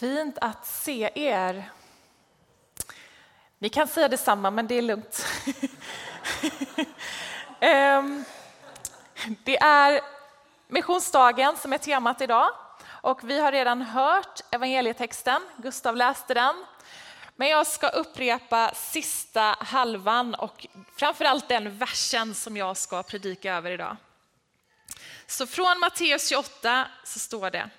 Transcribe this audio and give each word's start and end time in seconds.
Fint 0.00 0.38
att 0.40 0.66
se 0.66 1.10
er. 1.14 1.70
Ni 3.58 3.68
kan 3.68 3.88
säga 3.88 4.08
detsamma, 4.08 4.50
men 4.50 4.66
det 4.66 4.74
är 4.74 4.82
lugnt. 4.82 5.26
Ehm, 7.60 8.24
det 9.44 9.56
är 9.56 10.00
missionsdagen 10.68 11.56
som 11.56 11.72
är 11.72 11.78
temat 11.78 12.20
idag 12.20 12.50
och 12.86 13.30
vi 13.30 13.40
har 13.40 13.52
redan 13.52 13.82
hört 13.82 14.40
evangelietexten. 14.50 15.42
Gustav 15.56 15.96
läste 15.96 16.34
den. 16.34 16.64
Men 17.36 17.48
jag 17.48 17.66
ska 17.66 17.88
upprepa 17.88 18.70
sista 18.74 19.56
halvan 19.60 20.34
och 20.34 20.66
framförallt 20.96 21.48
den 21.48 21.78
versen 21.78 22.34
som 22.34 22.56
jag 22.56 22.76
ska 22.76 23.02
predika 23.02 23.54
över 23.54 23.70
idag. 23.70 23.96
Så 25.26 25.46
från 25.46 25.80
Matteus 25.80 26.28
28 26.28 26.88
så 27.04 27.18
står 27.18 27.50
det 27.50 27.70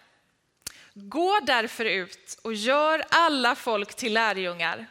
Gå 1.00 1.40
därför 1.44 1.86
ut 1.86 2.40
och 2.42 2.54
gör 2.54 3.06
alla 3.10 3.56
folk 3.56 3.96
till 3.96 4.14
lärjungar. 4.14 4.86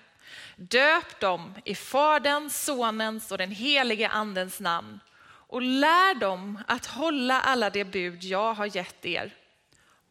Döp 0.56 1.20
dem 1.20 1.54
i 1.64 1.74
Faderns, 1.74 2.64
Sonens 2.64 3.32
och 3.32 3.38
den 3.38 3.50
helige 3.50 4.08
Andens 4.08 4.60
namn 4.60 5.00
och 5.48 5.62
lär 5.62 6.14
dem 6.14 6.62
att 6.68 6.86
hålla 6.86 7.40
alla 7.40 7.70
de 7.70 7.84
bud 7.84 8.24
jag 8.24 8.54
har 8.54 8.76
gett 8.76 9.06
er. 9.06 9.34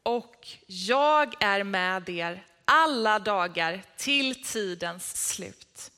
Och 0.03 0.47
jag 0.65 1.43
är 1.43 1.63
med 1.63 2.09
er 2.09 2.45
alla 2.65 3.19
dagar 3.19 3.83
till 3.97 4.43
tidens 4.43 5.33
slut. 5.33 5.91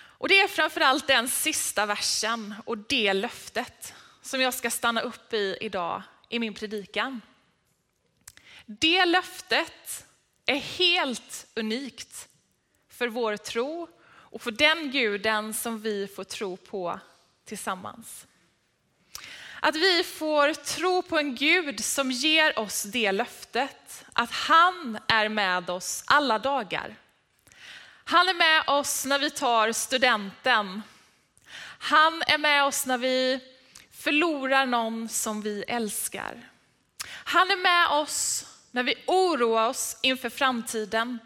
Och 0.00 0.28
Det 0.28 0.40
är 0.40 0.48
framförallt 0.48 1.06
den 1.06 1.28
sista 1.28 1.86
versen 1.86 2.54
och 2.64 2.78
det 2.78 3.12
löftet 3.12 3.94
som 4.22 4.40
jag 4.40 4.54
ska 4.54 4.70
stanna 4.70 5.00
upp 5.00 5.32
i 5.32 5.58
idag 5.60 6.02
i 6.28 6.38
min 6.38 6.54
predikan. 6.54 7.20
Det 8.70 9.04
löftet 9.04 10.06
är 10.46 10.56
helt 10.56 11.46
unikt 11.54 12.28
för 12.88 13.08
vår 13.08 13.36
tro 13.36 13.88
och 14.06 14.42
för 14.42 14.50
den 14.50 14.90
guden 14.90 15.54
som 15.54 15.80
vi 15.80 16.06
får 16.06 16.24
tro 16.24 16.56
på 16.56 17.00
tillsammans. 17.44 18.26
Att 19.60 19.76
vi 19.76 20.04
får 20.04 20.54
tro 20.54 21.02
på 21.02 21.18
en 21.18 21.34
Gud 21.34 21.84
som 21.84 22.10
ger 22.10 22.58
oss 22.58 22.82
det 22.82 23.12
löftet 23.12 24.04
att 24.12 24.32
han 24.32 24.98
är 25.06 25.28
med 25.28 25.70
oss 25.70 26.04
alla 26.06 26.38
dagar. 26.38 26.96
Han 28.04 28.28
är 28.28 28.34
med 28.34 28.64
oss 28.66 29.04
när 29.04 29.18
vi 29.18 29.30
tar 29.30 29.72
studenten. 29.72 30.82
Han 31.78 32.22
är 32.26 32.38
med 32.38 32.64
oss 32.64 32.86
när 32.86 32.98
vi 32.98 33.40
förlorar 33.92 34.66
någon 34.66 35.08
som 35.08 35.42
vi 35.42 35.62
älskar. 35.62 36.48
Han 37.08 37.50
är 37.50 37.56
med 37.56 37.88
oss 37.88 38.46
när 38.78 38.82
vi 38.84 38.94
oroar 39.06 39.68
oss 39.68 39.96
inför 40.02 40.30
framtiden. 40.30 41.18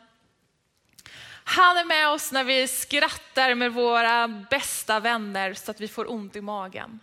Han 1.45 1.77
är 1.77 1.84
med 1.84 2.08
oss 2.08 2.33
när 2.33 2.45
vi 2.45 2.69
skrattar 2.69 3.55
med 3.55 3.72
våra 3.72 4.28
bästa 4.28 5.00
vänner 5.00 5.55
så 5.55 5.70
att 5.70 5.80
vi 5.80 5.89
får 5.89 6.11
ont 6.11 6.36
i 6.36 6.41
magen. 6.41 7.00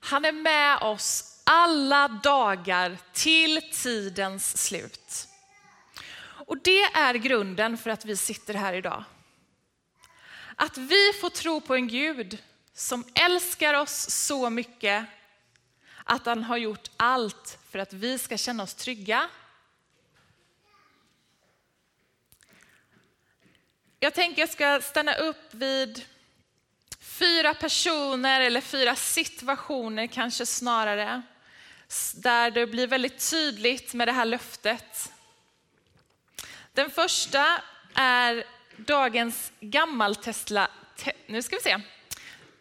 Han 0.00 0.24
är 0.24 0.32
med 0.32 0.78
oss 0.78 1.40
alla 1.44 2.08
dagar 2.08 2.98
till 3.12 3.70
tidens 3.72 4.66
slut. 4.66 5.28
Och 6.20 6.58
det 6.62 6.82
är 6.82 7.14
grunden 7.14 7.78
för 7.78 7.90
att 7.90 8.04
vi 8.04 8.16
sitter 8.16 8.54
här 8.54 8.72
idag. 8.72 9.04
Att 10.56 10.78
vi 10.78 11.12
får 11.20 11.30
tro 11.30 11.60
på 11.60 11.74
en 11.74 11.88
Gud 11.88 12.38
som 12.74 13.04
älskar 13.14 13.74
oss 13.74 14.10
så 14.10 14.50
mycket 14.50 15.04
att 16.04 16.26
han 16.26 16.44
har 16.44 16.56
gjort 16.56 16.90
allt 16.96 17.58
för 17.70 17.78
att 17.78 17.92
vi 17.92 18.18
ska 18.18 18.36
känna 18.36 18.62
oss 18.62 18.74
trygga. 18.74 19.28
Jag 24.00 24.14
tänker 24.14 24.42
jag 24.42 24.50
ska 24.50 24.80
stanna 24.80 25.14
upp 25.14 25.54
vid 25.54 26.04
fyra 27.00 27.54
personer 27.54 28.40
eller 28.40 28.60
fyra 28.60 28.94
situationer 28.94 30.06
kanske 30.06 30.46
snarare. 30.46 31.22
Där 32.14 32.50
det 32.50 32.66
blir 32.66 32.86
väldigt 32.86 33.30
tydligt 33.30 33.94
med 33.94 34.08
det 34.08 34.12
här 34.12 34.24
löftet. 34.24 35.12
Den 36.72 36.90
första 36.90 37.62
är 37.94 38.44
dagens 38.76 39.52
gammaltestla, 39.60 40.68
te, 40.96 41.12
nu 41.26 41.42
ska 41.42 41.56
vi 41.56 41.62
se, 41.62 41.80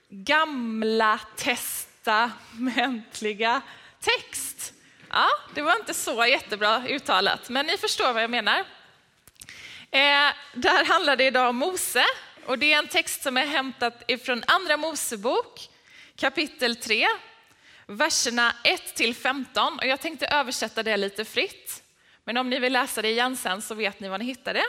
gamla 0.10 1.20
testamentliga 1.36 3.62
text. 4.00 4.74
Ja, 5.10 5.30
det 5.56 5.62
var 5.62 5.76
inte 5.76 5.94
så 5.94 6.26
jättebra 6.26 6.88
uttalat, 6.88 7.50
men 7.50 7.66
ni 7.66 7.78
förstår 7.78 8.14
vad 8.14 8.24
jag 8.24 8.30
menar. 8.30 8.66
Eh, 9.92 10.34
där 10.54 10.86
handlar 10.86 11.16
det 11.16 11.24
idag 11.24 11.50
om 11.50 11.56
Mose 11.56 12.06
och 12.46 12.60
det 12.60 12.74
är 12.74 12.78
en 12.78 12.88
text 12.88 13.22
som 13.24 13.38
är 13.38 13.46
hämtad 13.46 13.94
ifrån 14.08 14.44
Andra 14.48 14.78
Mosebok 14.78 15.70
kapitel 16.16 16.76
3, 16.76 17.08
verserna 17.86 18.56
1 18.64 18.96
till 18.96 19.16
15. 19.16 19.80
Och 19.80 19.88
jag 19.88 20.02
tänkte 20.02 20.28
översätta 20.28 20.84
det 20.84 20.98
lite 20.98 21.26
fritt, 21.26 21.84
men 22.24 22.38
om 22.38 22.50
ni 22.50 22.60
vill 22.60 22.74
läsa 22.74 23.02
det 23.02 23.10
igen 23.10 23.38
sen 23.38 23.62
så 23.62 23.76
vet 23.76 24.00
ni 24.00 24.08
var 24.08 24.18
ni 24.18 24.26
hittar 24.26 24.54
det. 24.54 24.66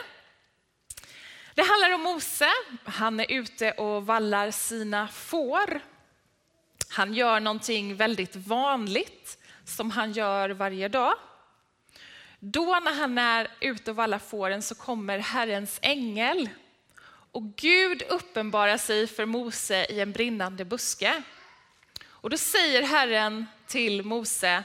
Det 1.55 1.63
handlar 1.63 1.93
om 1.93 2.01
Mose. 2.01 2.49
Han 2.83 3.19
är 3.19 3.31
ute 3.31 3.71
och 3.71 4.05
vallar 4.05 4.51
sina 4.51 5.07
får. 5.07 5.81
Han 6.89 7.13
gör 7.13 7.39
någonting 7.39 7.95
väldigt 7.95 8.35
vanligt 8.35 9.37
som 9.65 9.91
han 9.91 10.11
gör 10.11 10.49
varje 10.49 10.87
dag. 10.87 11.13
Då 12.39 12.79
när 12.83 12.93
han 12.93 13.17
är 13.17 13.47
ute 13.59 13.91
och 13.91 13.97
vallar 13.97 14.19
fåren 14.19 14.61
så 14.61 14.75
kommer 14.75 15.19
Herrens 15.19 15.79
ängel 15.81 16.49
och 17.31 17.55
Gud 17.55 18.03
uppenbarar 18.09 18.77
sig 18.77 19.07
för 19.07 19.25
Mose 19.25 19.85
i 19.85 19.99
en 19.99 20.11
brinnande 20.11 20.65
buske. 20.65 21.23
Och 22.07 22.29
då 22.29 22.37
säger 22.37 22.81
Herren 22.81 23.45
till 23.67 24.03
Mose, 24.03 24.63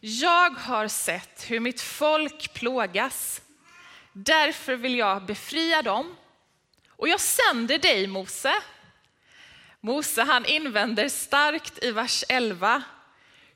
jag 0.00 0.50
har 0.50 0.88
sett 0.88 1.50
hur 1.50 1.60
mitt 1.60 1.80
folk 1.80 2.54
plågas. 2.54 3.42
Därför 4.12 4.76
vill 4.76 4.98
jag 4.98 5.26
befria 5.26 5.82
dem. 5.82 6.16
Och 6.88 7.08
jag 7.08 7.20
sänder 7.20 7.78
dig 7.78 8.06
Mose. 8.06 8.54
Mose 9.80 10.22
han 10.22 10.44
invänder 10.44 11.08
starkt 11.08 11.84
i 11.84 11.90
vers 11.90 12.24
11. 12.28 12.82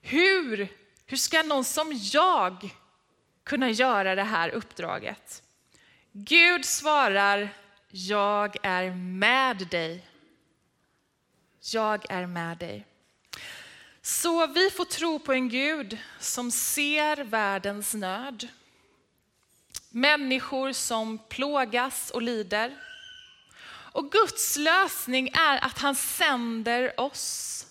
Hur, 0.02 0.68
hur 1.06 1.16
ska 1.16 1.42
någon 1.42 1.64
som 1.64 2.00
jag 2.12 2.70
kunna 3.44 3.70
göra 3.70 4.14
det 4.14 4.22
här 4.22 4.48
uppdraget? 4.48 5.42
Gud 6.12 6.64
svarar, 6.64 7.48
jag 7.90 8.56
är 8.62 8.90
med 8.94 9.56
dig. 9.56 10.06
Jag 11.72 12.10
är 12.10 12.26
med 12.26 12.58
dig. 12.58 12.86
Så 14.02 14.46
vi 14.46 14.70
får 14.70 14.84
tro 14.84 15.18
på 15.18 15.32
en 15.32 15.48
Gud 15.48 15.98
som 16.18 16.50
ser 16.50 17.16
världens 17.24 17.94
nöd. 17.94 18.48
Människor 19.90 20.72
som 20.72 21.18
plågas 21.18 22.10
och 22.10 22.22
lider. 22.22 22.76
Och 23.92 24.12
Guds 24.12 24.56
lösning 24.56 25.28
är 25.28 25.64
att 25.64 25.78
han 25.78 25.94
sänder 25.94 27.00
oss, 27.00 27.66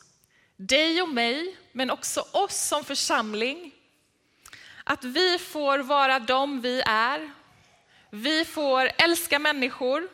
dig 0.56 1.02
och 1.02 1.10
mig, 1.10 1.58
men 1.72 1.92
också 1.92 2.26
oss 2.32 2.68
som 2.68 2.84
församling. 2.84 3.72
Att 4.90 5.04
vi 5.04 5.40
får 5.40 5.80
vara 5.80 6.20
de 6.20 6.62
vi 6.62 6.82
är. 6.86 7.32
Vi 8.10 8.46
får 8.46 8.92
älska 8.98 9.40
människor. 9.40 10.08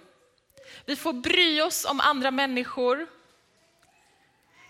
Vi 0.86 0.96
får 0.96 1.13
bry 1.13 1.62
oss 1.62 1.86
om 1.86 2.00
andra 2.00 2.31
människor. 2.31 3.08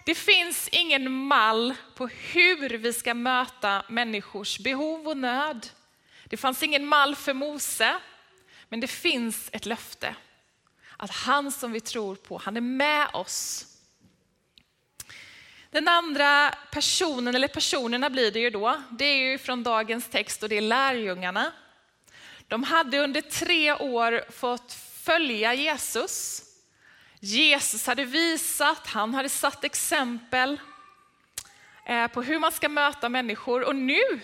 Det 0.06 0.16
finns 0.16 0.68
ingen 0.68 1.12
mall 1.12 1.76
på 1.96 2.08
hur 2.08 2.70
vi 2.70 2.94
ska 2.94 3.14
möta 3.14 3.86
människors 3.90 4.60
behov 4.60 5.08
och 5.08 5.18
nöd. 5.18 5.70
Det 6.26 6.38
fanns 6.38 6.64
ingen 6.64 6.86
mall 6.86 7.16
för 7.16 7.34
Mose, 7.34 7.96
men 8.70 8.80
det 8.80 8.88
finns 8.88 9.50
ett 9.52 9.66
löfte. 9.66 10.16
Att 10.98 11.12
han 11.12 11.52
som 11.52 11.72
vi 11.72 11.80
tror 11.80 12.16
på, 12.16 12.38
han 12.38 12.58
är 12.58 12.62
med 12.62 13.08
oss. 13.14 13.66
Den 15.76 15.88
andra 15.88 16.56
personen, 16.72 17.36
eller 17.36 17.48
personerna 17.48 18.10
blir 18.10 18.32
det 18.32 18.40
ju 18.40 18.50
då, 18.50 18.82
det 18.92 19.06
är 19.06 19.32
ju 19.32 19.38
från 19.38 19.64
dagens 19.64 20.10
text 20.10 20.44
och 20.44 20.50
det 20.50 20.58
är 20.58 20.62
lärjungarna. 20.62 21.52
De 22.48 22.64
hade 22.64 23.00
under 23.00 23.22
tre 23.22 23.74
år 23.74 24.32
fått 24.32 24.74
följa 24.74 25.54
Jesus. 25.54 26.44
Jesus 27.20 27.88
hade 27.88 28.06
visat, 28.06 28.88
han 28.88 29.14
hade 29.14 29.30
satt 29.30 29.64
exempel 29.64 30.60
eh, 31.86 32.08
på 32.08 32.22
hur 32.22 32.40
man 32.40 32.52
ska 32.52 32.70
möta 32.70 33.10
människor 33.10 33.64
och 33.64 33.76
nu, 33.76 34.20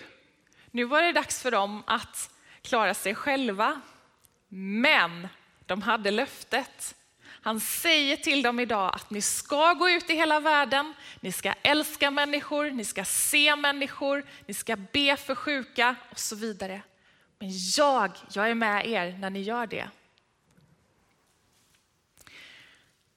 nu 0.71 0.83
var 0.83 1.01
det 1.01 1.11
dags 1.11 1.41
för 1.41 1.51
dem 1.51 1.83
att 1.87 2.29
klara 2.61 2.93
sig 2.93 3.15
själva. 3.15 3.81
Men 4.49 5.27
de 5.65 5.81
hade 5.81 6.11
löftet. 6.11 6.95
Han 7.43 7.59
säger 7.59 8.15
till 8.15 8.41
dem 8.41 8.59
idag 8.59 8.95
att 8.95 9.09
ni 9.09 9.21
ska 9.21 9.73
gå 9.73 9.89
ut 9.89 10.09
i 10.09 10.13
hela 10.13 10.39
världen, 10.39 10.93
ni 11.19 11.31
ska 11.31 11.53
älska 11.61 12.11
människor, 12.11 12.71
ni 12.71 12.85
ska 12.85 13.05
se 13.05 13.55
människor, 13.55 14.25
ni 14.45 14.53
ska 14.53 14.75
be 14.75 15.17
för 15.17 15.35
sjuka 15.35 15.95
och 16.11 16.19
så 16.19 16.35
vidare. 16.35 16.81
Men 17.39 17.49
jag, 17.77 18.11
jag 18.33 18.49
är 18.49 18.55
med 18.55 18.87
er 18.87 19.17
när 19.17 19.29
ni 19.29 19.41
gör 19.41 19.67
det. 19.67 19.89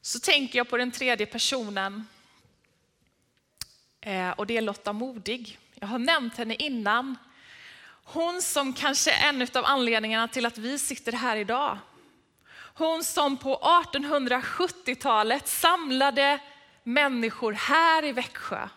Så 0.01 0.19
tänker 0.21 0.59
jag 0.59 0.69
på 0.69 0.77
den 0.77 0.91
tredje 0.91 1.27
personen 1.27 2.07
eh, 4.01 4.31
och 4.31 4.47
det 4.47 4.57
är 4.57 4.63
Lotta 4.63 4.93
Modig. 4.93 5.59
Jag 5.75 5.87
har 5.87 5.99
nämnt 5.99 6.37
henne 6.37 6.55
innan. 6.55 7.17
Hon 8.05 8.43
som 8.43 8.73
kanske 8.73 9.13
är 9.13 9.29
en 9.29 9.49
av 9.55 9.65
anledningarna 9.65 10.29
till 10.29 10.47
att 10.47 10.59
vi 10.59 10.79
sitter 10.79 11.13
här 11.13 11.37
idag. 11.37 11.79
Hon 12.77 13.05
som 13.05 13.37
på 13.37 13.59
1870-talet 13.85 15.49
samlade 15.49 16.39
människor 16.83 17.53
här 17.53 18.05
i 18.05 18.13
Växjö 18.13 18.69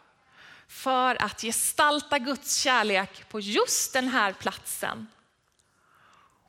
för 0.67 1.23
att 1.23 1.41
gestalta 1.41 2.19
Guds 2.19 2.55
kärlek 2.55 3.29
på 3.29 3.39
just 3.39 3.93
den 3.93 4.07
här 4.07 4.33
platsen. 4.33 5.07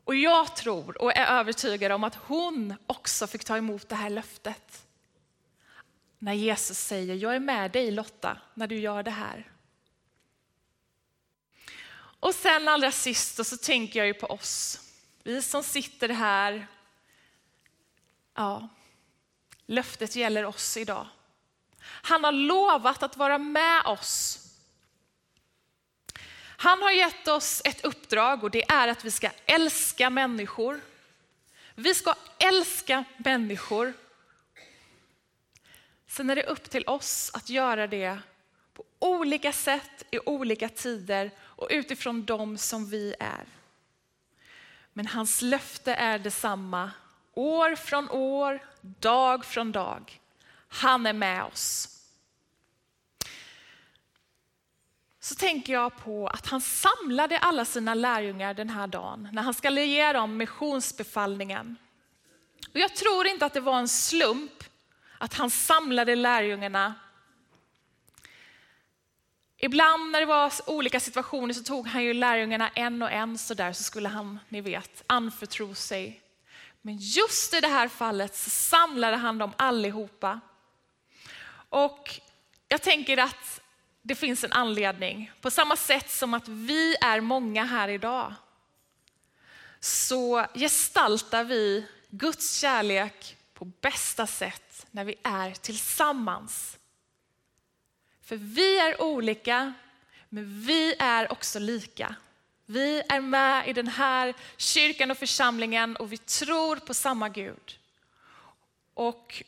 Och 0.04 0.14
jag 0.14 0.56
tror 0.56 1.02
och 1.02 1.16
är 1.16 1.26
övertygad 1.26 1.92
om 1.92 2.04
att 2.04 2.14
hon 2.14 2.74
också 2.86 3.26
fick 3.26 3.44
ta 3.44 3.56
emot 3.56 3.88
det 3.88 3.94
här 3.94 4.10
löftet. 4.10 4.86
När 6.18 6.34
Jesus 6.34 6.78
säger, 6.78 7.14
jag 7.14 7.34
är 7.34 7.40
med 7.40 7.70
dig 7.70 7.90
Lotta 7.90 8.38
när 8.54 8.66
du 8.66 8.78
gör 8.78 9.02
det 9.02 9.10
här. 9.10 9.52
Och 12.20 12.34
sen 12.34 12.68
allra 12.68 12.92
sist 12.92 13.46
så 13.46 13.56
tänker 13.56 13.98
jag 13.98 14.06
ju 14.06 14.14
på 14.14 14.26
oss. 14.26 14.80
Vi 15.22 15.42
som 15.42 15.62
sitter 15.62 16.08
här. 16.08 16.66
Ja, 18.38 18.69
löftet 19.67 20.17
gäller 20.17 20.44
oss 20.44 20.76
idag. 20.76 21.06
Han 21.81 22.25
har 22.25 22.32
lovat 22.32 23.02
att 23.02 23.17
vara 23.17 23.38
med 23.38 23.82
oss. 23.87 24.38
Han 26.40 26.82
har 26.82 26.90
gett 26.90 27.29
oss 27.29 27.62
ett 27.64 27.85
uppdrag 27.85 28.44
och 28.44 28.50
det 28.50 28.70
är 28.70 28.88
att 28.88 29.05
vi 29.05 29.11
ska 29.11 29.31
älska 29.46 30.11
människor. 30.11 30.81
Vi 31.75 31.94
ska 31.94 32.14
älska 32.38 33.05
människor. 33.17 33.93
Sen 36.06 36.31
är 36.31 36.37
det 36.37 36.46
upp 36.46 36.70
till 36.70 36.84
oss 36.87 37.31
att 37.34 37.50
göra 37.50 37.87
det 37.87 38.19
på 38.75 38.84
olika 38.99 39.52
sätt 39.52 40.05
i 40.11 40.19
olika 40.19 40.69
tider 40.69 41.31
och 41.41 41.69
utifrån 41.70 42.25
dem 42.25 42.58
som 42.58 42.91
vi 42.91 43.14
är. 43.20 43.44
Men 44.93 45.06
hans 45.06 45.43
löfte 45.43 45.94
är 45.94 46.19
detsamma 46.19 46.91
år 47.38 47.75
från 47.75 48.11
år, 48.11 48.61
dag 48.81 49.44
från 49.44 49.73
dag. 49.73 50.20
Han 50.69 51.06
är 51.06 51.12
med 51.12 51.44
oss. 51.44 51.94
Så 55.20 55.35
tänker 55.35 55.73
jag 55.73 55.96
på 55.96 56.29
att 56.29 56.46
han 56.46 56.61
samlade 56.61 57.38
alla 57.38 57.64
sina 57.64 57.94
lärjungar 57.94 58.55
den 58.55 58.70
här 58.70 58.87
dagen 58.87 59.29
när 59.32 59.43
han 59.43 59.55
skulle 59.55 59.85
ge 59.85 60.12
dem 60.12 60.37
missionsbefallningen. 60.37 61.76
Och 62.73 62.81
jag 62.81 62.96
tror 62.96 63.26
inte 63.26 63.46
att 63.46 63.55
det 63.55 63.61
var 63.61 63.79
en 63.79 63.88
slump 63.88 64.64
att 65.19 65.34
han 65.34 65.50
samlade 65.50 66.14
lärjungarna 66.14 66.94
Ibland 69.61 70.11
när 70.11 70.20
det 70.20 70.26
var 70.26 70.52
olika 70.67 71.00
situationer 71.00 71.55
så 71.55 71.62
tog 71.62 71.87
han 71.87 72.05
ju 72.05 72.14
lärjungarna 72.14 72.69
en 72.69 73.02
och 73.02 73.11
en 73.11 73.38
så 73.38 73.55
där 73.55 73.73
så 73.73 73.82
skulle 73.82 74.08
han, 74.08 74.38
ni 74.49 74.61
vet, 74.61 75.02
anförtro 75.06 75.75
sig. 75.75 76.20
Men 76.82 76.96
just 76.96 77.54
i 77.54 77.60
det 77.60 77.69
här 77.69 77.88
fallet 77.88 78.36
så 78.36 78.50
samlade 78.50 79.16
han 79.16 79.38
dem 79.38 79.52
allihopa. 79.56 80.40
Och 81.69 82.20
jag 82.69 82.82
tänker 82.82 83.16
att 83.16 83.60
det 84.02 84.14
finns 84.14 84.44
en 84.44 84.52
anledning. 84.52 85.32
På 85.40 85.50
samma 85.50 85.76
sätt 85.76 86.10
som 86.10 86.34
att 86.34 86.48
vi 86.48 86.96
är 87.00 87.20
många 87.20 87.64
här 87.64 87.88
idag 87.88 88.34
så 89.80 90.46
gestaltar 90.54 91.44
vi 91.44 91.86
Guds 92.10 92.58
kärlek 92.58 93.36
på 93.54 93.64
bästa 93.64 94.26
sätt 94.26 94.86
när 94.90 95.04
vi 95.04 95.14
är 95.22 95.50
tillsammans. 95.50 96.78
För 98.22 98.36
vi 98.36 98.78
är 98.78 99.02
olika, 99.02 99.74
men 100.28 100.60
vi 100.60 100.94
är 100.98 101.32
också 101.32 101.58
lika. 101.58 102.16
Vi 102.70 103.03
är 103.09 103.20
med 103.20 103.69
i 103.69 103.73
den 103.73 103.88
här 103.88 104.35
kyrkan 104.56 105.11
och 105.11 105.19
församlingen 105.19 105.97
och 105.97 106.12
vi 106.12 106.19
tror 106.19 106.76
på 106.76 106.94
samma 106.94 107.29
Gud. 107.29 107.79
Och 108.94 109.43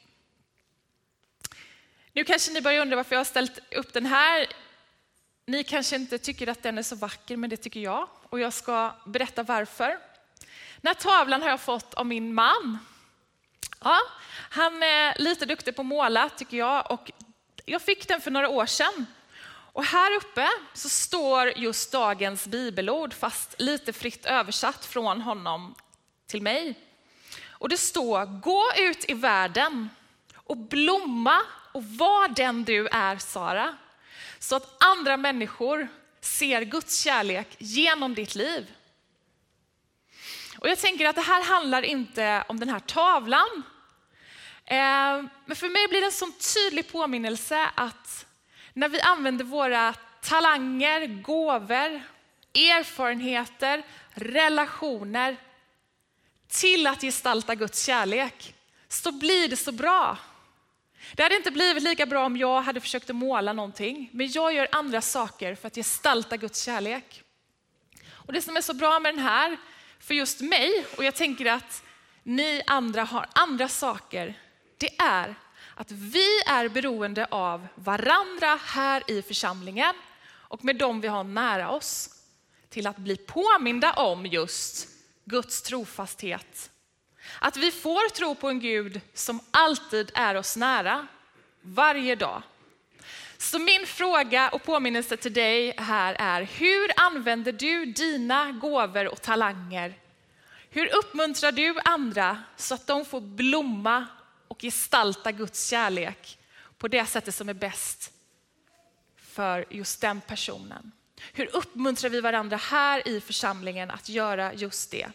nu 2.13 2.25
kanske 2.25 2.53
ni 2.53 2.61
börjar 2.61 2.83
undra 2.83 2.97
varför 2.97 3.15
jag 3.15 3.21
har 3.21 3.25
ställt 3.25 3.59
upp 3.75 3.93
den 3.93 4.07
här. 4.07 4.47
Ni 5.47 5.65
kanske 5.65 5.97
inte 5.97 6.19
tycker 6.19 6.47
att 6.47 6.63
den 6.63 6.79
är 6.79 6.83
så 6.83 6.97
vacker, 6.97 7.37
men 7.37 7.51
det 7.51 7.57
tycker 7.57 7.81
jag. 7.81 8.09
Och 8.23 8.41
jag 8.41 8.53
ska 8.53 8.95
berätta 9.07 9.43
varför. 9.43 9.99
Den 10.81 10.87
här 10.87 10.95
tavlan 10.95 11.43
har 11.43 11.49
jag 11.49 11.61
fått 11.61 11.95
av 11.95 12.07
min 12.07 12.35
man. 12.35 12.79
Ja, 13.81 13.99
han 14.51 14.83
är 14.83 15.19
lite 15.19 15.47
duktig 15.47 15.77
på 15.77 15.83
att 15.83 15.87
måla 15.87 16.29
tycker 16.29 16.57
jag 16.57 16.91
och 16.91 17.11
jag 17.65 17.83
fick 17.83 18.09
den 18.09 18.21
för 18.21 18.31
några 18.31 18.49
år 18.49 18.67
sedan. 18.67 19.07
Och 19.73 19.85
här 19.85 20.17
uppe 20.17 20.49
så 20.75 20.89
står 20.89 21.59
just 21.59 21.93
dagens 21.93 22.47
bibelord, 22.47 23.15
fast 23.15 23.55
lite 23.59 23.93
fritt 23.93 24.27
översatt 24.27 24.85
från 24.85 25.21
honom 25.21 25.75
till 26.27 26.43
mig. 26.43 26.75
Och 27.49 27.69
det 27.69 27.77
står, 27.77 28.41
gå 28.41 28.65
ut 28.79 29.11
i 29.11 29.15
världen 29.15 29.89
och 30.35 30.57
blomma 30.57 31.41
och 31.73 31.85
var 31.85 32.29
den 32.29 32.65
du 32.65 32.89
är 32.89 33.17
Sara. 33.17 33.77
Så 34.39 34.57
att 34.57 34.85
andra 34.85 35.17
människor 35.17 35.89
ser 36.21 36.63
Guds 36.63 37.01
kärlek 37.01 37.49
genom 37.59 38.15
ditt 38.15 38.35
liv. 38.35 38.73
Och 40.59 40.69
jag 40.69 40.79
tänker 40.79 41.07
att 41.07 41.17
det 41.17 41.23
här 41.23 41.45
handlar 41.45 41.83
inte 41.83 42.45
om 42.49 42.61
den 42.61 42.69
här 42.69 42.81
tavlan, 42.81 43.63
Eh, 44.71 45.25
men 45.47 45.57
för 45.57 45.69
mig 45.69 45.89
blir 45.89 46.01
det 46.01 46.07
en 46.07 46.13
sån 46.13 46.33
tydlig 46.33 46.93
påminnelse 46.93 47.71
att 47.75 48.27
när 48.73 48.89
vi 48.89 49.01
använder 49.01 49.45
våra 49.45 49.95
talanger, 50.23 51.07
gåvor, 51.07 52.03
erfarenheter, 52.55 53.83
relationer 54.15 55.37
till 56.49 56.87
att 56.87 57.01
gestalta 57.01 57.55
Guds 57.55 57.87
kärlek, 57.87 58.55
så 58.89 59.13
blir 59.13 59.49
det 59.49 59.57
så 59.57 59.73
bra. 59.73 60.19
Det 61.15 61.23
hade 61.23 61.37
inte 61.37 61.51
blivit 61.51 61.83
lika 61.83 62.07
bra 62.07 62.27
om 62.27 62.37
jag 62.37 62.61
hade 62.61 62.81
försökt 62.81 63.11
att 63.11 63.17
måla 63.17 63.53
någonting, 63.53 64.11
men 64.13 64.31
jag 64.31 64.55
gör 64.55 64.69
andra 64.73 65.01
saker 65.01 65.55
för 65.55 65.67
att 65.67 65.75
gestalta 65.75 66.37
Guds 66.37 66.63
kärlek. 66.65 67.23
Och 68.11 68.33
Det 68.33 68.43
som 68.43 68.57
är 68.57 68.61
så 68.61 68.75
bra 68.75 68.99
med 68.99 69.15
den 69.15 69.25
här, 69.25 69.57
för 70.01 70.15
just 70.15 70.41
mig, 70.41 70.87
och 70.97 71.05
jag 71.05 71.15
tänker 71.15 71.47
att 71.47 71.83
ni 72.23 72.63
andra 72.67 73.05
har 73.05 73.27
andra 73.33 73.69
saker 73.69 74.35
det 74.79 74.97
är 74.99 75.35
att 75.81 75.91
vi 75.91 76.41
är 76.47 76.69
beroende 76.69 77.27
av 77.31 77.67
varandra 77.75 78.59
här 78.65 79.03
i 79.07 79.23
församlingen 79.23 79.95
och 80.31 80.65
med 80.65 80.77
dem 80.77 81.01
vi 81.01 81.09
har 81.09 81.25
nära 81.25 81.71
oss 81.71 82.11
till 82.69 82.87
att 82.87 82.97
bli 82.97 83.17
påminda 83.17 83.93
om 83.93 84.27
just 84.27 84.89
Guds 85.25 85.63
trofasthet. 85.63 86.71
Att 87.39 87.57
vi 87.57 87.71
får 87.71 88.11
tro 88.11 88.35
på 88.35 88.49
en 88.49 88.61
Gud 88.61 89.01
som 89.15 89.41
alltid 89.51 90.11
är 90.15 90.35
oss 90.35 90.57
nära, 90.57 91.07
varje 91.63 92.15
dag. 92.15 92.43
Så 93.39 93.59
min 93.59 93.87
fråga 93.87 94.49
och 94.49 94.63
påminnelse 94.63 95.17
till 95.17 95.33
dig 95.33 95.75
här 95.79 96.17
är, 96.19 96.43
hur 96.43 96.91
använder 96.97 97.53
du 97.53 97.85
dina 97.85 98.53
gåvor 98.53 99.09
och 99.09 99.23
talanger? 99.23 99.95
Hur 100.71 100.95
uppmuntrar 100.95 101.53
du 101.53 101.75
andra 101.85 102.43
så 102.57 102.75
att 102.75 102.87
de 102.87 103.05
får 103.05 103.21
blomma 103.21 104.07
och 104.51 104.61
gestalta 104.61 105.33
Guds 105.33 105.69
kärlek 105.69 106.39
på 106.79 106.89
det 106.89 107.07
sättet 107.07 107.35
som 107.35 107.49
är 107.49 107.55
bäst 107.55 108.13
för 109.17 109.65
just 109.71 110.01
den 110.01 110.21
personen. 110.21 110.93
Hur 111.33 111.57
uppmuntrar 111.57 112.11
vi 112.11 112.21
varandra 112.21 112.57
här 112.57 113.09
i 113.09 113.21
församlingen 113.21 113.91
att 113.91 114.09
göra 114.09 114.55
just 114.55 114.91
det? 114.91 115.11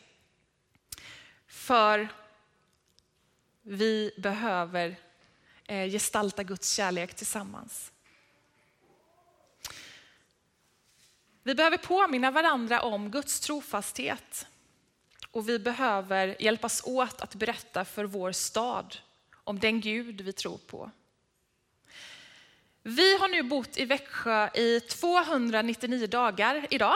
För 1.48 2.08
vi 3.62 4.12
behöver 4.18 4.96
eh, 5.66 5.90
gestalta 5.90 6.44
Guds 6.44 6.74
kärlek 6.74 7.14
tillsammans. 7.14 7.92
Vi 11.44 11.56
behöver 11.56 11.78
påminna 11.78 12.32
varandra 12.32 12.82
om 12.82 13.12
Guds 13.12 13.40
trofasthet 13.40 14.48
och 15.32 15.50
vi 15.50 15.60
behöver 15.60 16.42
hjälpas 16.42 16.82
åt 16.86 17.22
att 17.22 17.36
berätta 17.36 17.86
för 17.86 18.06
vår 18.06 18.32
stad 18.32 18.98
om 19.46 19.60
den 19.60 19.82
Gud 19.82 20.22
vi 20.22 20.34
tror 20.34 20.58
på. 20.58 20.92
Vi 22.84 23.18
har 23.18 23.28
nu 23.28 23.44
bott 23.44 23.78
i 23.78 23.86
Växjö 23.86 24.50
i 24.54 24.80
299 24.80 26.08
dagar 26.08 26.68
idag. 26.70 26.96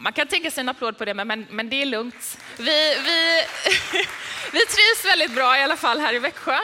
Man 0.00 0.12
kan 0.12 0.26
tänka 0.26 0.50
sig 0.50 0.60
en 0.60 0.68
applåd 0.68 0.98
på 0.98 1.04
det, 1.04 1.14
men, 1.14 1.46
men 1.50 1.70
det 1.70 1.82
är 1.82 1.86
lugnt. 1.86 2.38
Vi, 2.58 2.96
vi, 3.04 3.42
Vi 4.52 4.58
trivs 4.58 5.04
väldigt 5.04 5.34
bra 5.34 5.58
i 5.58 5.62
alla 5.62 5.76
fall 5.76 6.00
här 6.00 6.14
i 6.14 6.18
Växjö. 6.18 6.58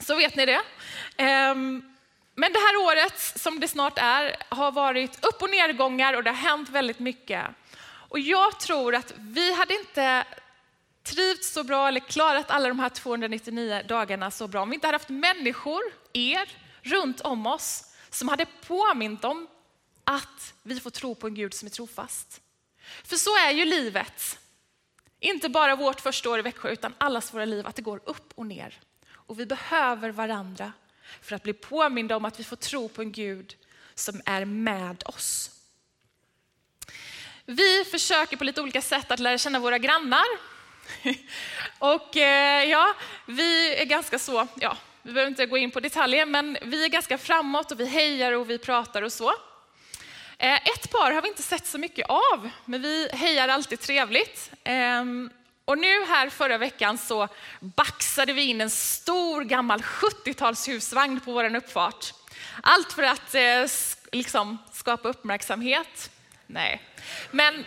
Så 0.00 0.14
vet 0.14 0.36
ni 0.36 0.46
det. 0.46 0.62
Ehm, 1.16 1.82
men 2.34 2.52
det 2.52 2.58
här 2.58 2.76
året, 2.76 3.20
som 3.20 3.60
det 3.60 3.68
snart 3.68 3.98
är, 3.98 4.36
har 4.48 4.72
varit 4.72 5.24
upp 5.24 5.42
och 5.42 5.50
nedgångar 5.50 6.14
och 6.14 6.24
det 6.24 6.30
har 6.30 6.50
hänt 6.50 6.68
väldigt 6.68 6.98
mycket. 6.98 7.46
Och 8.08 8.18
jag 8.18 8.60
tror 8.60 8.94
att 8.94 9.14
vi 9.18 9.54
hade 9.54 9.74
inte 9.74 10.24
trivts 11.02 11.52
så 11.52 11.64
bra 11.64 11.88
eller 11.88 12.00
klarat 12.00 12.50
alla 12.50 12.68
de 12.68 12.78
här 12.78 12.88
299 12.88 13.82
dagarna 13.88 14.30
så 14.30 14.48
bra 14.48 14.62
om 14.62 14.70
vi 14.70 14.74
inte 14.74 14.86
hade 14.86 14.94
haft 14.94 15.08
människor, 15.08 15.82
er, 16.12 16.48
runt 16.82 17.20
om 17.20 17.46
oss 17.46 17.84
som 18.10 18.28
hade 18.28 18.46
påmint 18.66 19.24
om 19.24 19.48
att 20.04 20.54
vi 20.62 20.80
får 20.80 20.90
tro 20.90 21.14
på 21.14 21.26
en 21.26 21.34
Gud 21.34 21.54
som 21.54 21.66
är 21.66 21.70
trofast. 21.70 22.40
För 23.04 23.16
så 23.16 23.30
är 23.36 23.50
ju 23.50 23.64
livet. 23.64 24.38
Inte 25.20 25.48
bara 25.48 25.76
vårt 25.76 26.00
första 26.00 26.30
år 26.30 26.38
i 26.38 26.42
Växjö 26.42 26.70
utan 26.70 26.94
allas 26.98 27.34
våra 27.34 27.44
liv, 27.44 27.66
att 27.66 27.76
det 27.76 27.82
går 27.82 28.00
upp 28.04 28.32
och 28.34 28.46
ner. 28.46 28.80
Och 29.10 29.40
vi 29.40 29.46
behöver 29.46 30.10
varandra 30.10 30.72
för 31.20 31.36
att 31.36 31.42
bli 31.42 31.52
påminda 31.52 32.16
om 32.16 32.24
att 32.24 32.40
vi 32.40 32.44
får 32.44 32.56
tro 32.56 32.88
på 32.88 33.02
en 33.02 33.12
Gud 33.12 33.56
som 33.94 34.20
är 34.24 34.44
med 34.44 35.02
oss. 35.06 35.50
Vi 37.44 37.84
försöker 37.84 38.36
på 38.36 38.44
lite 38.44 38.62
olika 38.62 38.82
sätt 38.82 39.10
att 39.10 39.20
lära 39.20 39.38
känna 39.38 39.58
våra 39.58 39.78
grannar. 39.78 40.51
Och 41.78 42.16
eh, 42.16 42.64
ja, 42.64 42.94
vi 43.26 43.74
är 43.74 43.84
ganska 43.84 44.18
så, 44.18 44.46
ja, 44.54 44.76
vi 45.02 45.12
behöver 45.12 45.30
inte 45.30 45.46
gå 45.46 45.56
in 45.56 45.70
på 45.70 45.80
detaljer, 45.80 46.26
men 46.26 46.58
vi 46.62 46.84
är 46.84 46.88
ganska 46.88 47.18
framåt 47.18 47.72
och 47.72 47.80
vi 47.80 47.86
hejar 47.86 48.32
och 48.32 48.50
vi 48.50 48.58
pratar 48.58 49.02
och 49.02 49.12
så. 49.12 49.30
Eh, 50.38 50.54
ett 50.54 50.90
par 50.90 51.12
har 51.12 51.22
vi 51.22 51.28
inte 51.28 51.42
sett 51.42 51.66
så 51.66 51.78
mycket 51.78 52.06
av, 52.08 52.50
men 52.64 52.82
vi 52.82 53.08
hejar 53.12 53.48
alltid 53.48 53.80
trevligt. 53.80 54.50
Ehm, 54.64 55.30
och 55.64 55.78
nu 55.78 56.04
här 56.04 56.30
förra 56.30 56.58
veckan 56.58 56.98
så 56.98 57.28
baxade 57.60 58.32
vi 58.32 58.42
in 58.42 58.60
en 58.60 58.70
stor 58.70 59.42
gammal 59.42 59.80
70-talshusvagn 59.80 61.20
på 61.20 61.32
vår 61.32 61.56
uppfart. 61.56 62.12
Allt 62.62 62.92
för 62.92 63.02
att 63.02 63.34
eh, 63.34 63.66
liksom, 64.12 64.58
skapa 64.72 65.08
uppmärksamhet. 65.08 66.10
Nej, 66.46 66.82
men 67.30 67.64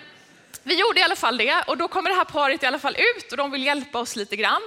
vi 0.68 0.80
gjorde 0.80 1.00
i 1.00 1.04
alla 1.04 1.16
fall 1.16 1.38
det 1.38 1.64
och 1.68 1.78
då 1.78 1.88
kommer 1.88 2.10
det 2.10 2.16
här 2.16 2.26
paret 2.26 2.64
i 2.64 2.66
alla 2.66 2.80
fall 2.80 2.96
ut 3.16 3.32
och 3.32 3.38
de 3.38 3.52
vill 3.52 3.64
hjälpa 3.64 4.00
oss 4.00 4.16
lite 4.16 4.36
grann. 4.36 4.62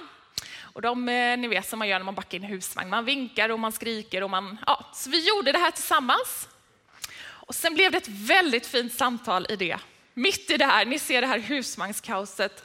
Och 0.60 0.82
de, 0.82 1.08
eh, 1.08 1.38
ni 1.38 1.48
vet 1.48 1.68
som 1.68 1.78
man 1.78 1.88
gör 1.88 1.98
när 1.98 2.04
man 2.04 2.14
backar 2.14 2.38
in 2.38 2.44
i 2.44 2.46
husvagn, 2.46 2.90
man 2.90 3.04
vinkar 3.04 3.48
och 3.48 3.60
man 3.60 3.72
skriker 3.72 4.22
och 4.22 4.30
man, 4.30 4.58
ja, 4.66 4.90
så 4.94 5.10
vi 5.10 5.28
gjorde 5.28 5.52
det 5.52 5.58
här 5.58 5.70
tillsammans. 5.70 6.48
Och 7.20 7.54
sen 7.54 7.74
blev 7.74 7.92
det 7.92 7.98
ett 7.98 8.08
väldigt 8.08 8.66
fint 8.66 8.94
samtal 8.94 9.46
i 9.48 9.56
det. 9.56 9.78
Mitt 10.14 10.50
i 10.50 10.56
det 10.56 10.66
här, 10.66 10.84
ni 10.84 10.98
ser 10.98 11.20
det 11.20 11.26
här 11.26 11.38
husvagnskaoset, 11.38 12.64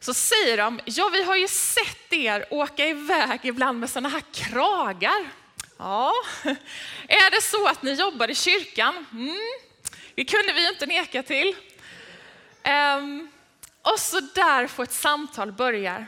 så 0.00 0.14
säger 0.14 0.56
de, 0.56 0.80
ja 0.84 1.10
vi 1.12 1.22
har 1.22 1.36
ju 1.36 1.48
sett 1.48 2.12
er 2.12 2.46
åka 2.50 2.86
iväg 2.86 3.40
ibland 3.42 3.80
med 3.80 3.90
sådana 3.90 4.08
här 4.08 4.22
kragar. 4.32 5.28
Ja, 5.78 6.12
är 7.08 7.30
det 7.30 7.42
så 7.42 7.66
att 7.66 7.82
ni 7.82 7.92
jobbar 7.92 8.30
i 8.30 8.34
kyrkan? 8.34 9.06
Mm, 9.12 9.36
det 10.14 10.24
kunde 10.24 10.52
vi 10.52 10.68
inte 10.68 10.86
neka 10.86 11.22
till. 11.22 11.54
Um, 12.64 13.28
och 13.82 13.98
så 13.98 14.20
där 14.20 14.66
får 14.66 14.82
ett 14.82 14.92
samtal 14.92 15.52
börjar. 15.52 16.06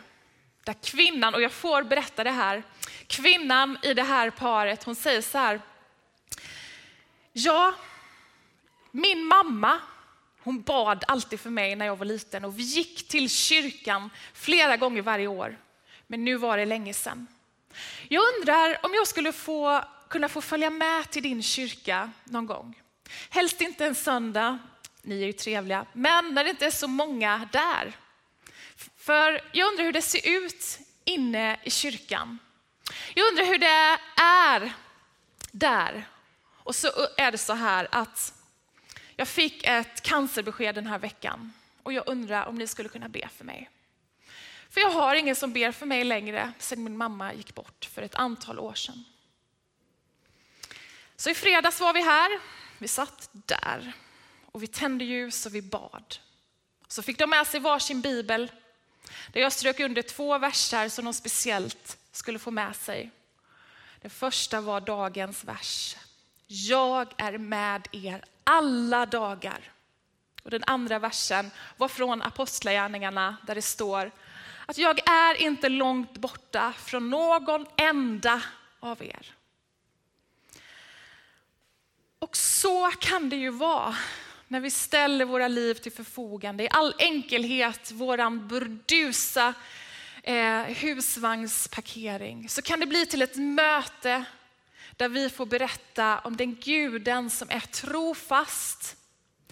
Där 0.65 0.75
kvinnan, 0.83 1.35
och 1.35 1.43
jag 1.43 1.53
får 1.53 1.83
berätta 1.83 2.25
det 2.25 2.31
här, 2.31 2.63
kvinnan 3.07 3.79
i 3.83 3.95
det 3.95 4.03
här 4.03 4.31
paret, 4.31 4.85
hon 4.85 4.95
säger 4.95 5.21
så 5.23 5.39
här. 5.39 5.61
Ja, 7.33 7.75
min 8.91 9.25
mamma, 9.25 9.81
hon 10.43 10.63
bad 10.63 11.05
alltid 11.09 11.41
för 11.41 11.51
mig 11.51 11.77
när 11.77 11.87
jag 11.87 11.97
var 11.97 12.07
liten 12.07 12.45
och 12.45 12.59
vi 12.59 12.63
gick 12.63 13.09
till 13.09 13.31
kyrkan 13.31 14.11
flera 14.33 14.77
gånger 14.77 15.03
varje 15.03 15.27
år. 15.27 15.57
Men 16.07 16.25
nu 16.25 16.37
var 16.37 16.57
det 16.57 16.65
länge 16.65 16.95
sedan. 16.95 17.27
Jag 18.09 18.23
undrar 18.35 18.79
om 18.83 18.95
jag 18.95 19.07
skulle 19.07 19.33
få, 19.33 19.85
kunna 20.09 20.29
få 20.29 20.41
följa 20.41 20.71
med 20.71 21.11
till 21.11 21.23
din 21.23 21.43
kyrka 21.43 22.11
någon 22.25 22.47
gång. 22.47 22.83
Helst 23.31 23.61
inte 23.61 23.87
en 23.87 23.95
söndag, 23.95 24.59
ni 25.05 25.23
är 25.23 25.27
ju 25.27 25.33
trevliga, 25.33 25.87
men 25.93 26.35
när 26.35 26.45
det 26.45 26.51
inte 26.51 26.67
är 26.67 26.71
så 26.71 26.89
många 26.89 27.49
där. 27.53 27.97
För 28.97 29.41
jag 29.53 29.69
undrar 29.69 29.85
hur 29.85 29.93
det 29.93 30.03
ser 30.03 30.29
ut 30.29 30.79
inne 31.05 31.61
i 31.63 31.71
kyrkan. 31.71 32.39
Jag 33.15 33.29
undrar 33.29 33.45
hur 33.45 33.59
det 33.59 33.99
är 34.23 34.73
där. 35.53 36.09
Och 36.47 36.75
så 36.75 36.89
är 37.17 37.33
det 37.33 37.39
så 37.39 37.53
här 37.53 37.89
att 37.91 38.35
jag 39.17 39.29
fick 39.29 39.65
ett 39.65 40.01
cancerbesked 40.03 40.75
den 40.75 40.87
här 40.87 40.99
veckan 40.99 41.53
och 41.83 41.93
jag 41.93 42.09
undrar 42.09 42.47
om 42.47 42.55
ni 42.55 42.67
skulle 42.67 42.89
kunna 42.89 43.09
be 43.09 43.29
för 43.37 43.45
mig. 43.45 43.71
För 44.71 44.81
jag 44.81 44.91
har 44.91 45.15
ingen 45.15 45.37
som 45.37 45.53
ber 45.53 45.73
för 45.73 45.87
mig 45.87 46.05
längre 46.05 46.53
sedan 46.59 46.85
min 46.85 46.97
mamma 46.97 47.35
gick 47.35 47.55
bort 47.55 47.89
för 47.95 48.03
ett 48.03 48.15
antal 48.15 48.59
år 48.59 48.75
sedan. 48.75 49.05
Så 51.17 51.31
i 51.31 51.35
fredags 51.35 51.81
var 51.81 51.93
vi 51.93 52.03
här, 52.03 52.41
vi 52.79 52.89
satt 52.89 53.31
där 53.33 53.93
och 54.55 54.63
vi 54.63 54.67
tände 54.67 55.05
ljus 55.05 55.47
och 55.47 55.55
vi 55.55 55.63
bad. 55.63 56.17
Så 56.89 57.03
fick 57.03 57.19
de 57.19 57.31
med 57.31 57.47
sig 57.47 57.61
varsin 57.61 58.01
bibel 58.01 58.53
där 59.33 59.41
jag 59.41 59.53
strök 59.53 59.81
under 59.81 60.03
två 60.03 60.39
verser 60.39 60.89
som 60.89 61.05
de 61.05 61.15
speciellt 61.15 61.99
skulle 62.13 62.39
få 62.39 62.51
med 62.51 62.77
sig. 62.77 63.11
Den 64.01 64.11
första 64.11 64.61
var 64.61 64.81
dagens 64.81 65.45
vers. 65.45 65.97
Jag 66.47 67.15
är 67.17 67.39
med 67.39 67.89
er 67.93 68.25
alla 68.45 69.07
dagar. 69.07 69.73
Och 70.43 70.51
den 70.51 70.65
andra 70.67 70.99
versen 70.99 71.51
var 71.77 71.89
från 71.89 72.23
Apostlagärningarna 72.23 73.37
där 73.47 73.55
det 73.55 73.63
står 73.63 74.11
att 74.67 74.79
jag 74.79 75.09
är 75.09 75.35
inte 75.35 75.69
långt 75.69 76.19
borta 76.19 76.73
från 76.79 77.11
någon 77.11 77.67
enda 77.77 78.43
av 78.81 79.03
er. 79.03 79.35
Och 82.19 82.37
så 82.37 82.91
kan 82.91 83.29
det 83.29 83.37
ju 83.37 83.51
vara 83.51 83.97
när 84.49 84.61
vi 84.61 84.71
ställer 84.71 85.25
våra 85.25 85.49
liv 85.49 85.75
till 85.75 85.93
förfogande 85.93 86.65
i 86.65 86.69
all 86.71 86.95
enkelhet, 86.99 87.91
våran 87.91 88.49
burdusa 88.49 89.55
eh, 90.23 90.61
husvagnsparkering, 90.61 92.49
så 92.49 92.63
kan 92.63 92.81
det 92.81 92.87
bli 92.87 93.07
till 93.07 93.23
ett 93.23 93.37
möte 93.37 94.25
där 94.97 95.09
vi 95.09 95.31
får 95.31 95.47
berätta 95.47 96.19
om 96.19 96.37
den 96.37 96.55
guden 96.55 97.31
som 97.31 97.51
är 97.51 97.61
trofast. 97.61 98.97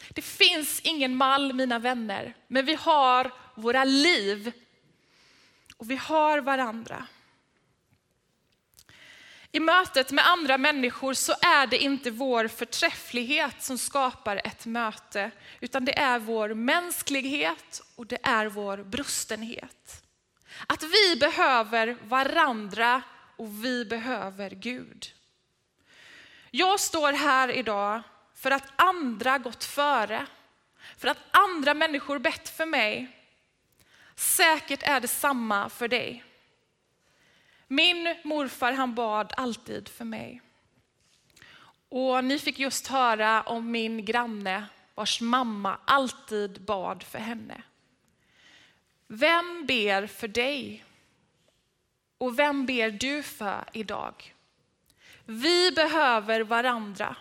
Det 0.08 0.22
finns 0.22 0.80
ingen 0.80 1.16
mall 1.16 1.52
mina 1.52 1.78
vänner, 1.78 2.34
men 2.49 2.64
vi 2.64 2.75
har 2.75 3.30
våra 3.54 3.84
liv 3.84 4.52
och 5.76 5.90
vi 5.90 5.96
har 5.96 6.40
varandra. 6.40 7.06
I 9.54 9.61
mötet 9.61 10.11
med 10.11 10.28
andra 10.28 10.59
människor 10.59 11.14
så 11.14 11.32
är 11.32 11.66
det 11.66 11.78
inte 11.78 12.11
vår 12.11 12.49
förträfflighet 12.49 13.62
som 13.62 13.78
skapar 13.78 14.40
ett 14.44 14.66
möte, 14.66 15.30
utan 15.61 15.85
det 15.85 15.99
är 15.99 16.18
vår 16.18 16.54
mänsklighet 16.54 17.82
och 17.97 18.06
det 18.06 18.18
är 18.23 18.47
vår 18.47 18.76
brustenhet. 18.76 20.04
Att 20.66 20.82
vi 20.82 21.16
behöver 21.21 21.97
varandra 22.02 23.02
och 23.37 23.64
vi 23.64 23.85
behöver 23.85 24.50
Gud. 24.50 25.06
Jag 26.50 26.80
står 26.80 27.12
här 27.12 27.49
idag 27.49 28.02
för 28.35 28.50
att 28.50 28.73
andra 28.76 29.38
gått 29.38 29.64
före, 29.64 30.26
för 30.99 31.09
att 31.09 31.18
andra 31.30 31.75
människor 31.75 32.18
bett 32.18 32.49
för 32.49 32.66
mig. 32.66 33.18
Säkert 34.16 34.82
är 34.82 35.00
det 35.00 35.09
samma 35.09 35.68
för 35.68 35.88
dig. 35.88 36.25
Min 37.73 38.17
morfar 38.25 38.73
han 38.73 38.95
bad 38.95 39.33
alltid 39.37 39.88
för 39.88 40.05
mig. 40.05 40.43
Och 41.88 42.25
ni 42.25 42.38
fick 42.38 42.59
just 42.59 42.87
höra 42.87 43.43
om 43.43 43.71
min 43.71 44.05
granne 44.05 44.64
vars 44.95 45.21
mamma 45.21 45.79
alltid 45.85 46.64
bad 46.64 47.02
för 47.02 47.19
henne. 47.19 47.62
Vem 49.07 49.67
ber 49.67 50.07
för 50.07 50.29
dig? 50.29 50.85
Och 52.19 52.38
vem 52.38 52.67
ber 52.67 52.91
du 52.91 53.23
för 53.23 53.64
idag? 53.73 54.35
Vi 55.25 55.73
behöver 55.73 56.41
varandra. 56.41 57.17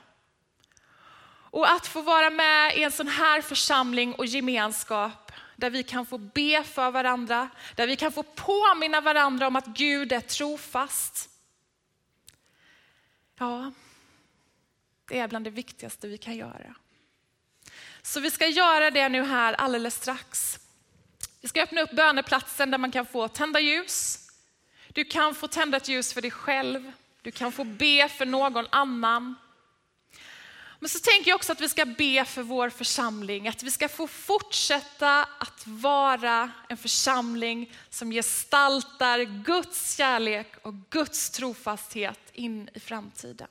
Och 1.51 1.71
att 1.71 1.87
få 1.87 2.01
vara 2.01 2.29
med 2.29 2.77
i 2.77 2.83
en 2.83 2.91
sån 2.91 3.07
här 3.07 3.41
församling 3.41 4.13
och 4.13 4.25
gemenskap 4.25 5.20
där 5.61 5.69
vi 5.69 5.83
kan 5.83 6.05
få 6.05 6.17
be 6.17 6.63
för 6.63 6.91
varandra, 6.91 7.49
där 7.75 7.87
vi 7.87 7.95
kan 7.95 8.11
få 8.11 8.23
påminna 8.23 9.01
varandra 9.01 9.47
om 9.47 9.55
att 9.55 9.67
Gud 9.67 10.11
är 10.11 10.19
trofast. 10.19 11.29
Ja, 13.37 13.71
det 15.07 15.19
är 15.19 15.27
bland 15.27 15.45
det 15.45 15.49
viktigaste 15.49 16.07
vi 16.07 16.17
kan 16.17 16.35
göra. 16.35 16.75
Så 18.01 18.19
vi 18.19 18.31
ska 18.31 18.47
göra 18.47 18.91
det 18.91 19.09
nu 19.09 19.23
här 19.23 19.53
alldeles 19.53 19.95
strax. 19.95 20.59
Vi 21.41 21.47
ska 21.47 21.63
öppna 21.63 21.81
upp 21.81 21.91
böneplatsen 21.91 22.71
där 22.71 22.77
man 22.77 22.91
kan 22.91 23.05
få 23.05 23.27
tända 23.27 23.59
ljus. 23.59 24.27
Du 24.87 25.03
kan 25.03 25.35
få 25.35 25.47
tända 25.47 25.77
ett 25.77 25.87
ljus 25.87 26.13
för 26.13 26.21
dig 26.21 26.31
själv. 26.31 26.91
Du 27.21 27.31
kan 27.31 27.51
få 27.51 27.63
be 27.63 28.09
för 28.09 28.25
någon 28.25 28.67
annan. 28.69 29.35
Men 30.81 30.89
så 30.89 30.99
tänker 30.99 31.29
jag 31.29 31.35
också 31.35 31.51
att 31.51 31.61
vi 31.61 31.69
ska 31.69 31.85
be 31.85 32.25
för 32.25 32.43
vår 32.43 32.69
församling, 32.69 33.47
att 33.47 33.63
vi 33.63 33.71
ska 33.71 33.89
få 33.89 34.07
fortsätta 34.07 35.23
att 35.23 35.67
vara 35.67 36.51
en 36.69 36.77
församling 36.77 37.71
som 37.89 38.11
gestaltar 38.11 39.43
Guds 39.43 39.97
kärlek 39.97 40.53
och 40.61 40.73
Guds 40.89 41.29
trofasthet 41.29 42.19
in 42.33 42.69
i 42.73 42.79
framtiden. 42.79 43.47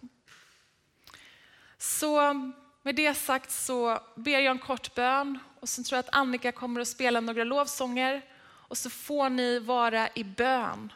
Så 1.78 2.34
med 2.82 2.94
det 2.94 3.14
sagt 3.14 3.50
så 3.50 4.00
ber 4.16 4.38
jag 4.38 4.44
en 4.44 4.58
kort 4.58 4.94
bön 4.94 5.38
och 5.60 5.68
sen 5.68 5.84
tror 5.84 5.96
jag 5.96 6.04
att 6.04 6.14
Annika 6.14 6.52
kommer 6.52 6.80
att 6.80 6.88
spela 6.88 7.20
några 7.20 7.44
lovsånger 7.44 8.22
och 8.42 8.78
så 8.78 8.90
får 8.90 9.30
ni 9.30 9.58
vara 9.58 10.08
i 10.14 10.24
bön. 10.24 10.92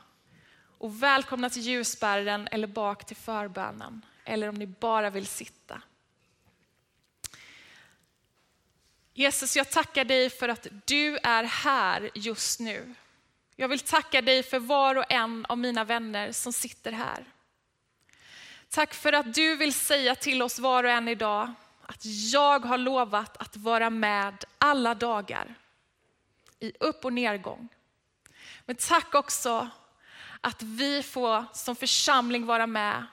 Och 0.79 1.03
välkomna 1.03 1.51
till 1.51 1.63
ljusbäraren 1.63 2.49
eller 2.51 2.67
bak 2.67 3.07
till 3.07 3.17
förbönen 3.17 4.05
eller 4.25 4.49
om 4.49 4.55
ni 4.55 4.67
bara 4.67 5.11
vill 5.11 5.27
sitta. 5.27 5.83
Jesus, 9.17 9.57
jag 9.57 9.71
tackar 9.71 10.05
dig 10.05 10.31
för 10.31 10.49
att 10.49 10.67
du 10.85 11.19
är 11.23 11.45
här 11.45 12.11
just 12.15 12.61
nu. 12.61 12.95
Jag 13.57 13.69
vill 13.69 13.81
tacka 13.81 14.23
dig 14.23 14.43
för 14.43 14.59
var 14.59 14.95
och 14.95 15.13
en 15.13 15.47
av 15.47 15.59
mina 15.59 15.85
vänner 15.85 16.33
som 16.33 16.53
sitter 16.53 16.93
här. 16.93 17.25
Tack 18.69 18.95
för 18.95 19.13
att 19.13 19.35
du 19.35 19.57
vill 19.57 19.75
säga 19.75 20.15
till 20.15 20.43
oss 20.43 20.59
var 20.59 20.85
och 20.85 20.91
en 20.91 21.09
idag 21.09 21.53
att 21.83 22.05
jag 22.33 22.65
har 22.65 22.79
lovat 22.79 23.37
att 23.37 23.57
vara 23.57 23.91
med 23.91 24.45
alla 24.59 24.95
dagar 24.95 25.55
i 26.61 26.73
upp 26.81 27.05
och 27.05 27.13
nedgång. 27.13 27.69
Men 28.67 28.77
tack 28.77 29.15
också 29.15 29.69
att 30.41 30.63
vi 30.63 31.03
får 31.03 31.45
som 31.53 31.77
församling 31.77 32.47
vara 32.47 32.67
med 32.67 33.07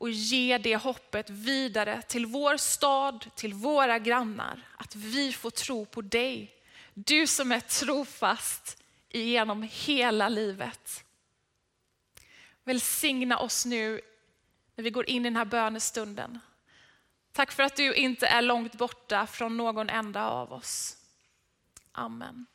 och 0.00 0.10
ge 0.10 0.58
det 0.58 0.76
hoppet 0.76 1.30
vidare 1.30 2.02
till 2.02 2.26
vår 2.26 2.56
stad, 2.56 3.30
till 3.34 3.54
våra 3.54 3.98
grannar. 3.98 4.68
Att 4.76 4.94
vi 4.94 5.32
får 5.32 5.50
tro 5.50 5.86
på 5.86 6.00
dig. 6.00 6.54
Du 6.94 7.26
som 7.26 7.52
är 7.52 7.60
trofast 7.60 8.82
genom 9.08 9.68
hela 9.72 10.28
livet. 10.28 11.04
Välsigna 12.64 13.38
oss 13.38 13.66
nu 13.66 14.00
när 14.74 14.84
vi 14.84 14.90
går 14.90 15.10
in 15.10 15.22
i 15.22 15.28
den 15.28 15.36
här 15.36 15.44
bönestunden. 15.44 16.38
Tack 17.32 17.52
för 17.52 17.62
att 17.62 17.76
du 17.76 17.94
inte 17.94 18.26
är 18.26 18.42
långt 18.42 18.74
borta 18.74 19.26
från 19.26 19.56
någon 19.56 19.90
enda 19.90 20.26
av 20.26 20.52
oss. 20.52 20.96
Amen. 21.92 22.46